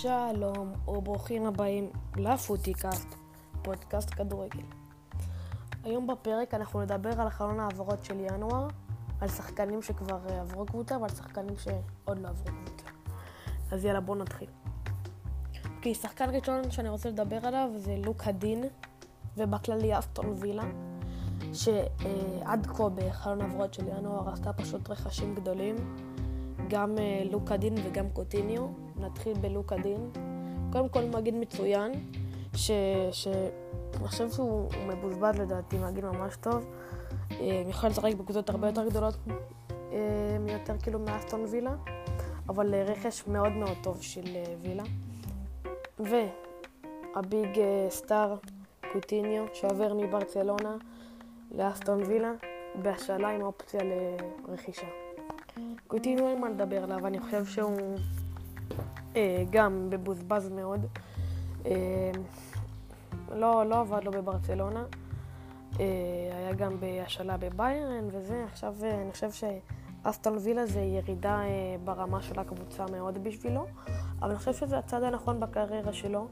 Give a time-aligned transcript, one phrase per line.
[0.00, 3.08] שלום וברוכים הבאים לפוטיקאסט,
[3.62, 4.62] פודקאסט כדורגל.
[5.84, 8.68] היום בפרק אנחנו נדבר על חלון העברות של ינואר,
[9.20, 12.86] על שחקנים שכבר אה, עברו קבוצה ועל שחקנים שעוד לא עברו קבוצה.
[13.72, 14.48] אז יאללה בואו נתחיל.
[15.82, 18.64] כי שחקן ראשון שאני רוצה לדבר עליו זה לוקה דין,
[19.36, 20.64] ובכללי אסטון וילה,
[21.52, 25.76] שעד כה בחלון העברות של ינואר עשתה פשוט רכשים גדולים.
[26.70, 28.66] גם אה, לוקה דין וגם קוטיניו.
[28.96, 30.10] נתחיל בלוקה דין.
[30.72, 31.92] קודם כל מגיד מצוין,
[32.54, 33.48] שאני
[33.98, 36.66] חושב שהוא מבוזבז לדעתי, מגיד ממש טוב.
[37.30, 39.14] אה, יכול לשחק בקבוצות הרבה יותר גדולות
[39.92, 41.74] אה, מיותר כאילו מאסטון וילה,
[42.48, 44.84] אבל רכש מאוד מאוד טוב של וילה.
[45.98, 48.36] והביג סטאר
[48.92, 50.76] קוטיניו שעובר מברצלונה
[51.50, 52.32] לאסטון וילה
[52.82, 53.80] בהשאלה עם אופציה
[54.48, 54.99] לרכישה.
[55.90, 57.98] קוטיניו אין מה לדבר עליו, אני חושב שהוא
[59.16, 60.86] אה, גם מבוזבז מאוד.
[61.66, 62.10] אה,
[63.34, 64.84] לא, לא עבד לו בברצלונה,
[65.80, 65.84] אה,
[66.38, 72.22] היה גם בהשאלה בביירן וזה, עכשיו אה, אני חושב שאסטון וילה זה ירידה אה, ברמה
[72.22, 73.66] של הקבוצה מאוד בשבילו,
[74.20, 76.26] אבל אני חושב שזה הצד הנכון בקריירה שלו.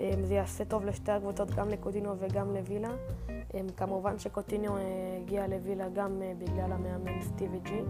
[0.00, 2.90] אה, זה יעשה טוב לשתי הקבוצות, גם לקוטיניו וגם לווילה.
[3.30, 4.82] אה, כמובן שקוטיניו אה,
[5.22, 7.80] הגיע לווילה גם אה, בגלל המאמן סטיבי ג'י.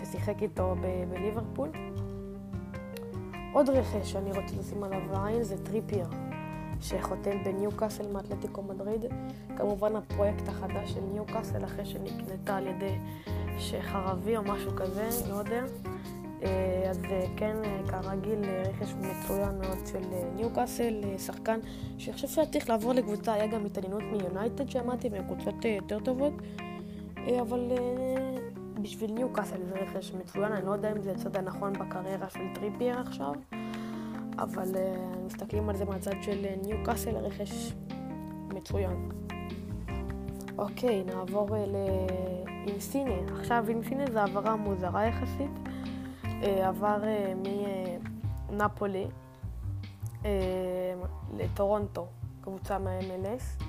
[0.00, 1.68] ששיחק איתו ב- בליברפול.
[3.52, 6.06] עוד רכש שאני רוצה לשים עליו עין זה טריפייר,
[6.80, 9.04] שחותם בניוקאסל מאתלטיקו מדריד.
[9.56, 12.98] כמובן הפרויקט החדש של ניוקאסל אחרי שנקנתה על ידי
[13.58, 15.64] שייח ערבי או משהו כזה, לא יודע.
[16.42, 20.02] אה, אז אה, כן, אה, כרגיל, רכש מצוין מאוד של
[20.36, 21.60] ניוקאסל, שחקן
[21.98, 26.32] שאני חושב שהיה צריך לעבור לקבוצה, היה גם התעניינות מיונייטד שמעתי, מהן קבוצות יותר טובות,
[27.40, 27.72] אבל
[28.88, 33.00] בשביל ניוקאסל זה רכש מצוין, אני לא יודע אם זה הצעד הנכון בקריירה של טריפייר
[33.00, 33.32] עכשיו,
[34.38, 37.72] אבל אה, מסתכלים על זה מהצד של ניוקאסל, רכש
[38.54, 39.08] מצוין.
[40.58, 41.52] אוקיי, נעבור אה,
[42.66, 43.14] לאינסיניה.
[43.40, 45.50] עכשיו אינסיניה זה העברה מוזרה יחסית.
[46.42, 47.02] עבר
[48.50, 49.06] מנפולי
[51.34, 52.06] לטורונטו,
[52.40, 53.64] קבוצה מה-MLS.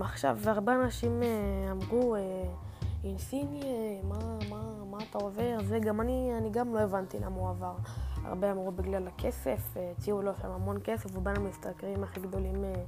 [0.00, 1.20] עכשיו, והרבה אנשים
[1.70, 2.16] אמרו...
[3.04, 5.58] אינסיניה, מה, מה, מה אתה עובר?
[5.64, 7.74] זה גם אני, אני גם לא הבנתי למה הוא עבר.
[8.24, 12.84] הרבה אמרו בגלל הכסף, הציעו לו שם המון כסף, הוא בין המשתכרים הכי גדולים אה,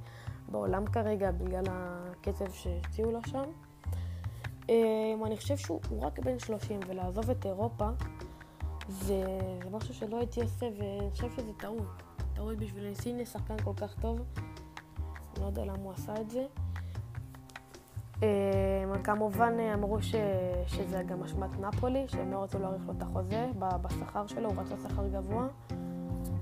[0.49, 3.45] בעולם כרגע, בגלל הכסף שהציעו לו שם.
[4.71, 7.89] אה, אני חושב שהוא רק בן 30, ולעזוב את אירופה
[8.89, 9.25] זה,
[9.63, 12.03] זה משהו שלא הייתי עושה, ואני חושב שזה טעות.
[12.35, 14.21] טעות בשביל אינסיניה, שחקן כל כך טוב.
[15.41, 16.47] לא יודע למה הוא עשה את זה.
[18.25, 20.15] אה, כמובן אה, אמרו ש...
[20.67, 24.75] שזה גם אשמת נפולי, שהם לא רצו להאריך לו את החוזה בשכר שלו, הוא רצה
[24.77, 25.47] שכר גבוה.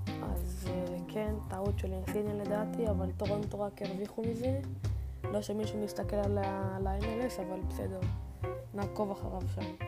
[0.07, 4.61] אז אה, כן, טעות של אינסידן לדעתי, אבל טורונטו רק הרוויחו מזה.
[5.25, 8.01] לא שמישהו מסתכל על ה-MLS, אבל בסדר,
[8.75, 9.87] נעקוב אחריו שם.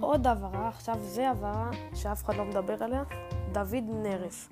[0.00, 3.02] עוד העברה, עכשיו זה העברה שאף אחד לא מדבר עליה,
[3.52, 4.48] דוד נרס.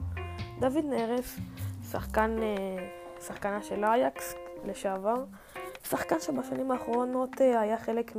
[0.61, 1.39] דוד נרס,
[1.91, 2.37] שחקן,
[3.27, 5.25] שחקנה של אייקס לשעבר,
[5.89, 8.17] שחקן שבשנים האחרונות אה, היה חלק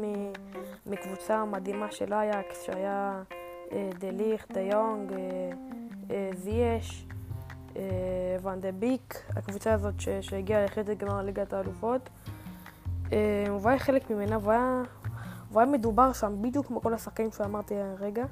[0.86, 3.24] מקבוצה מדהימה של אייקס, שהיה
[3.72, 5.14] אה, דה ליך, דה יונג,
[6.12, 7.08] אה, זייש,
[8.42, 12.10] ואן דה ביק, הקבוצה הזאת שהגיעה לחצי גמר ליגת האלופות.
[13.50, 14.82] הוא היה חלק ממנה, והוא היה,
[15.56, 18.26] היה מדובר שם בדיוק כמו כל השחקנים שאמרתי הרגע.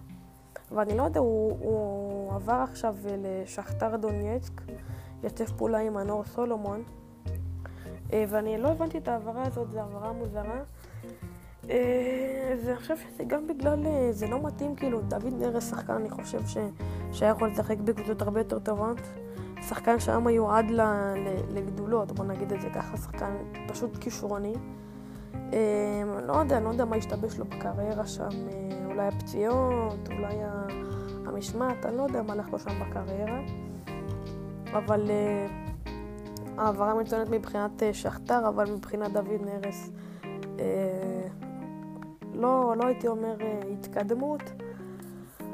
[0.72, 4.62] ואני לא יודע, הוא, הוא עבר עכשיו לשכתר דונייצק,
[5.24, 6.84] יצף פעולה עם הנור סולומון.
[8.14, 10.60] אה, ואני לא הבנתי את ההעברה הזאת, זו העברה מוזרה.
[11.70, 16.10] אה, ואני חושב שזה גם בגלל, אה, זה לא מתאים, כאילו, דוד נרס שחקן, אני
[16.10, 16.58] חושב ש...
[17.12, 18.98] שהיה יכול לשחק בקבוצות הרבה יותר טובות.
[19.62, 20.82] שחקן שהיה מיועד ל...
[21.50, 23.36] לגדולות, בוא נגיד את זה ככה, שחקן
[23.68, 24.54] פשוט כישרוני.
[26.24, 28.30] לא יודע, אני לא יודע מה השתבש לו בקריירה שם,
[28.86, 30.36] אולי הפציעות, אולי
[31.26, 33.40] המשמעת, אני לא יודע מה הלך לו שם בקריירה.
[34.74, 35.10] אבל
[36.58, 39.90] העברה מצוינת מבחינת אה, שכתר, אבל מבחינת דוד נרס
[40.60, 41.28] אה,
[42.34, 44.42] לא, לא הייתי אומר אה, התקדמות,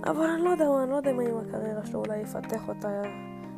[0.04, 3.02] אבל אני לא יודע, אני לא יודע עם הקריירה שלו, אולי יפתח אותה,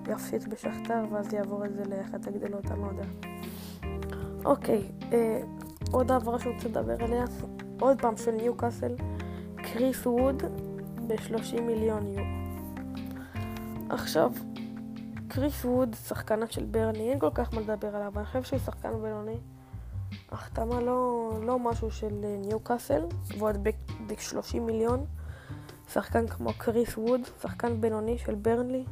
[0.08, 3.06] יפסיד בשכתר ואז יעבור את זה לאחת הגדולות, אני לא יודע.
[4.46, 5.42] אוקיי, אה,
[5.92, 7.26] עוד העברה שאני רוצה לדבר עליה,
[7.80, 8.96] עוד פעם של ניוקאסל,
[9.56, 10.44] קריס ווד
[11.08, 12.26] ב-30 מיליון יורו.
[13.90, 14.32] עכשיו,
[15.34, 19.02] קריס ווד, שחקנה של ברני, אין כל כך מה לדבר עליו, אני חושב שהוא שחקן
[19.02, 19.38] בינוני.
[20.32, 23.02] החתמה לא, לא משהו של ניו קאסל,
[23.38, 25.06] ועוד ב-30 מיליון.
[25.94, 28.86] שחקן כמו קריס ווד, שחקן בינוני של ברנלי.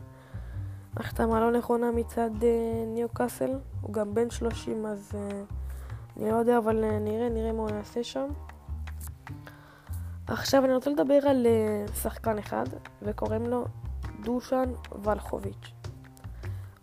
[0.97, 5.43] החתמה לא נכונה מצד אה, ניו קאסל, הוא גם בן 30 אז אה,
[6.17, 8.29] אני לא יודע, אבל אה, נראה, נראה מה הוא יעשה שם.
[10.27, 12.65] עכשיו אני רוצה לדבר על אה, שחקן אחד,
[13.01, 13.65] וקוראים לו
[14.23, 14.71] דושן
[15.03, 15.78] ולחוביץ'.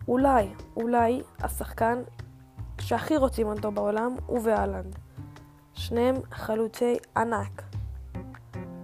[0.08, 2.02] אולי, אולי השחקן
[2.80, 4.98] שהכי רוצים אותו בעולם הוא ואלנד.
[5.76, 7.62] שניהם חלוצי ענק,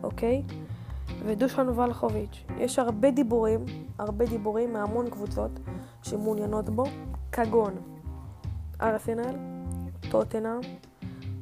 [0.02, 0.42] אוקיי?
[1.26, 2.44] ודושן ולחוביץ'.
[2.58, 3.64] יש הרבה דיבורים,
[3.98, 5.50] הרבה דיבורים מהמון קבוצות
[6.02, 6.84] שמעוניינות בו,
[7.32, 7.74] כגון
[8.82, 9.36] ארסנל,
[10.10, 10.60] טוטנאם,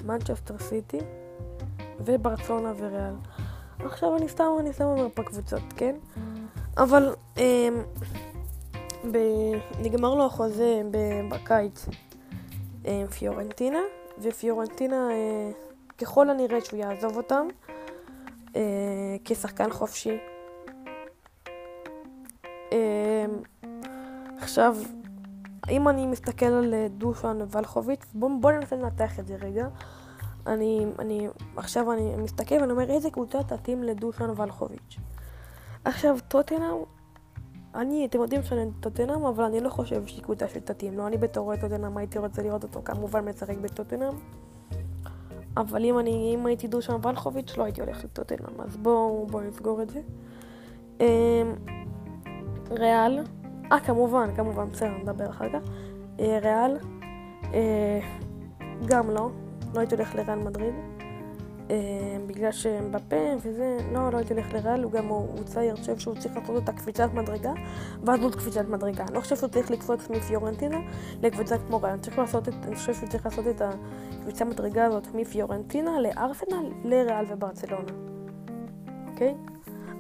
[0.05, 0.99] מנצ'סטר סיטי
[2.05, 3.15] וברצונה וריאל.
[3.79, 5.97] עכשיו אני סתם, אני סתם אומר פה קבוצות, כן?
[6.77, 7.69] אבל אה,
[9.05, 9.19] ב...
[9.79, 10.83] נגמר לו החוזה
[11.31, 11.87] בקיץ
[12.85, 13.79] עם פיורנטינה,
[14.19, 15.51] ופיורנטינה אה,
[15.99, 17.47] ככל הנראה שהוא יעזוב אותם
[18.57, 20.19] אה, כשחקן חופשי.
[22.73, 23.27] אה,
[24.39, 24.77] עכשיו,
[25.71, 29.69] אם אני מסתכל על דושן ולחוביץ, בואו בוא ננסה לנתח את זה רגע.
[30.47, 34.97] אני, אני, עכשיו אני מסתכל ואני אומר איזה קבוצה תתאים לדושן ולחוביץ'.
[35.85, 36.75] עכשיו, טוטנאם
[37.75, 40.99] אני, אתם יודעים שאני טוטנאם, אבל אני לא חושב שהיא קבוצה שתתאים לו.
[40.99, 44.13] לא, אני בתור רואה טוטנאם הייתי רוצה לראות אותו כמובן משחק בטוטנאם.
[45.57, 49.83] אבל אם, אני, אם הייתי דושן ולחוביץ' לא הייתי הולך לטוטנאם, אז בואו בוא נסגור
[49.83, 50.01] את זה.
[51.01, 51.07] אמ,
[52.71, 53.19] ריאל,
[53.73, 55.69] אה כמובן, כמובן, בסדר, נדבר אחר כך.
[56.21, 56.77] אה, ריאל,
[57.55, 58.01] אה,
[58.87, 59.31] גם לא,
[59.75, 60.75] לא הייתי הולך לריאל מדריד.
[61.71, 65.45] אה, בגלל שהם בפה וזה, לא, לא הייתי הולך לריאל, הוא גם, הוא, הוא
[65.77, 67.53] חושב שהוא צריך לעשות את הקפיצת מדרגה,
[68.05, 69.05] ואז עוד קפיצת מדרגה.
[69.05, 70.79] אני לא חושב שהוא צריך לקפוץ מפיורנטינה
[71.23, 71.99] לקבוצה כמו ריאל,
[72.65, 77.93] אני, חושב שהוא צריך לעשות את הקפיצת מדרגה הזאת מפיורנטינה לארסנל, לריאל וברצלונה.
[79.07, 79.35] אוקיי?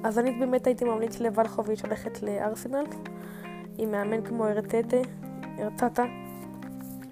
[0.04, 2.84] אז אני באמת הייתי ממליץ לוולחוביץ' ללכת לארסנל,
[3.78, 4.96] עם מאמן כמו ארטטה,
[5.58, 6.04] ארטטה.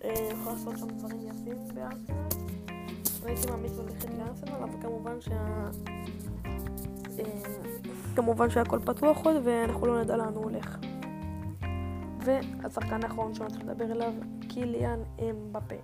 [0.04, 2.47] אה, יכול לעשות שם דברים יפים בארסנל.
[3.22, 5.70] והייתי ממליץ ללכת לארסנל, אבל כמובן שה...
[7.18, 7.24] אה,
[8.16, 10.78] כמובן שהכל פתוח עוד ואנחנו לא נדע לאן הוא הולך.
[12.20, 14.12] והשחקן האחרון שאני רוצה לדבר עליו,
[14.48, 15.74] קיליאן אמבפה.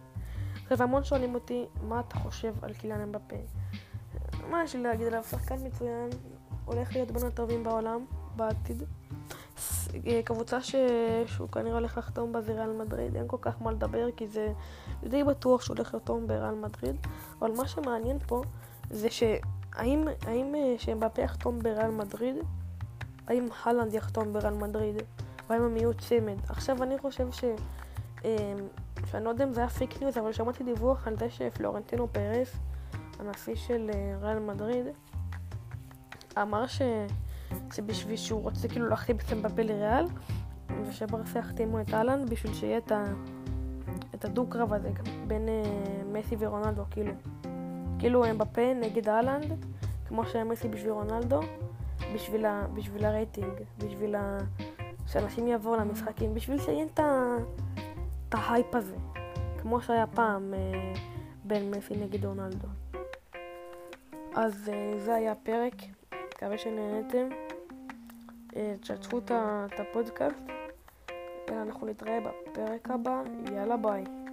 [0.63, 3.37] עכשיו המון שואלים אותי, מה אתה חושב על קיליאן אמבפה?
[4.51, 5.23] מה יש לי להגיד עליו?
[5.25, 6.11] שחקן מצוין,
[6.65, 8.05] הולך להיות בין הטובים בעולם
[8.37, 8.83] בעתיד.
[10.07, 10.75] אה, קבוצה ש...
[11.27, 14.53] שהוא כנראה הולך לחתום בה זה ריאל מדריד, אין כל כך מה לדבר כי זה
[15.03, 16.97] די בטוח שהוא הולך לחתום בריאל מדריד,
[17.39, 18.43] אבל מה שמעניין פה
[18.91, 22.37] זה שהאם האם אה, שאמבפה יחתום בריאל מדריד,
[23.27, 25.03] האם הלנד יחתום בריאל מדריד,
[25.49, 26.37] והאם הם יהיו צמד.
[26.49, 27.45] עכשיו אני חושב ש...
[28.25, 28.55] אה,
[29.07, 32.57] שאני לא יודע אם זה היה fake news, אבל שמעתי דיווח על זה שפלורנטינו פרס,
[33.19, 34.87] הנשיא של ריאל מדריד,
[36.43, 36.83] אמר ש...
[37.73, 40.05] שבשביל שהוא רוצה כאילו להחתים את אמבפה לריאל,
[40.89, 43.05] ושברסה יחתימו את הלנד בשביל שיהיה את, ה...
[44.15, 44.91] את הדו-קרב הזה
[45.27, 47.13] בין אה, מסי ורונלדו, כאילו.
[47.99, 49.65] כאילו אמבפה נגד הלנד,
[50.09, 51.41] כמו שהיה מסי בשביל רונלדו,
[52.15, 52.67] בשביל, ה...
[52.75, 54.39] בשביל הרייטינג, בשביל ה...
[55.07, 57.37] שאנשים יבואו למשחקים, בשביל שיהיה את, ה...
[58.29, 58.97] את ההייפ הזה,
[59.63, 60.99] כמו שהיה פעם אה,
[61.45, 62.69] בין מסי נגד רונלדו.
[64.35, 65.75] אז uh, זה היה הפרק.
[66.45, 67.44] מקווה שנהנתם.
[68.81, 70.43] תשתפו את הפודקאסט.
[71.49, 73.23] אנחנו נתראה בפרק הבא.
[73.53, 74.24] יאללה ביי.